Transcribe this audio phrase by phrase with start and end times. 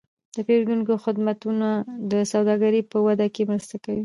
[0.35, 1.67] د پیرودونکو خدمتونه
[2.11, 3.99] د سوداګرۍ په وده کې مرسته کوي.